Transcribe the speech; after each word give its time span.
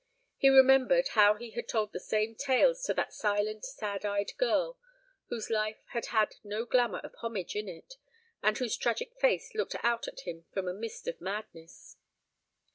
He 0.35 0.49
remembered 0.49 1.09
how 1.09 1.35
he 1.35 1.51
had 1.51 1.67
told 1.69 1.93
the 1.93 1.99
same 1.99 2.33
tales 2.33 2.81
to 2.85 2.93
that 2.95 3.13
silent, 3.13 3.63
sad 3.63 4.03
eyed 4.03 4.31
girl 4.39 4.79
whose 5.27 5.51
life 5.51 5.83
had 5.89 6.07
had 6.07 6.37
no 6.43 6.65
glamour 6.65 7.01
of 7.03 7.13
homage 7.19 7.55
in 7.55 7.69
it, 7.69 7.97
and 8.41 8.57
whose 8.57 8.75
tragic 8.75 9.13
face 9.19 9.53
looked 9.53 9.75
out 9.83 10.07
at 10.07 10.21
him 10.21 10.47
from 10.51 10.67
a 10.67 10.73
mist 10.73 11.07
of 11.07 11.21
madness. 11.21 11.97